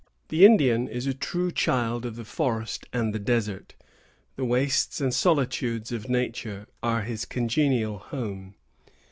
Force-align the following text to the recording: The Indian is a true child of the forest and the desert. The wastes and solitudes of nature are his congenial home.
The 0.29 0.43
Indian 0.47 0.87
is 0.87 1.05
a 1.05 1.13
true 1.13 1.51
child 1.51 2.07
of 2.07 2.15
the 2.15 2.25
forest 2.25 2.87
and 2.91 3.13
the 3.13 3.19
desert. 3.19 3.75
The 4.35 4.43
wastes 4.45 4.99
and 4.99 5.13
solitudes 5.13 5.91
of 5.91 6.09
nature 6.09 6.65
are 6.81 7.03
his 7.03 7.23
congenial 7.23 7.99
home. 7.99 8.55